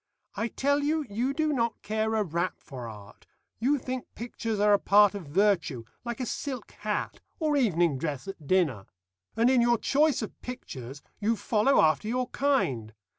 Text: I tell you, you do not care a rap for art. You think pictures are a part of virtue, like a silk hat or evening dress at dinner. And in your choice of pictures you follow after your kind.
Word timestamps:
I 0.33 0.47
tell 0.47 0.79
you, 0.81 1.05
you 1.11 1.31
do 1.31 1.53
not 1.53 1.79
care 1.83 2.15
a 2.15 2.23
rap 2.23 2.55
for 2.57 2.87
art. 2.89 3.27
You 3.59 3.77
think 3.77 4.07
pictures 4.15 4.59
are 4.59 4.73
a 4.73 4.79
part 4.79 5.13
of 5.13 5.27
virtue, 5.27 5.83
like 6.03 6.19
a 6.19 6.25
silk 6.25 6.71
hat 6.79 7.19
or 7.37 7.55
evening 7.55 7.99
dress 7.99 8.27
at 8.27 8.47
dinner. 8.47 8.87
And 9.37 9.47
in 9.47 9.61
your 9.61 9.77
choice 9.77 10.23
of 10.23 10.41
pictures 10.41 11.03
you 11.19 11.35
follow 11.35 11.79
after 11.81 12.07
your 12.07 12.29
kind. 12.29 12.95